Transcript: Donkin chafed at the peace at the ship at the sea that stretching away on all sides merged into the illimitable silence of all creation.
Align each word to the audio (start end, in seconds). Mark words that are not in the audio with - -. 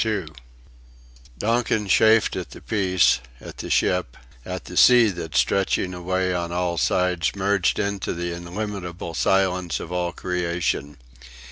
Donkin 1.37 1.87
chafed 1.87 2.35
at 2.35 2.49
the 2.49 2.59
peace 2.61 3.19
at 3.39 3.57
the 3.59 3.69
ship 3.69 4.17
at 4.43 4.65
the 4.65 4.75
sea 4.75 5.09
that 5.11 5.35
stretching 5.35 5.93
away 5.93 6.33
on 6.33 6.51
all 6.51 6.79
sides 6.79 7.35
merged 7.35 7.77
into 7.77 8.11
the 8.11 8.33
illimitable 8.33 9.13
silence 9.13 9.79
of 9.79 9.91
all 9.91 10.11
creation. 10.11 10.97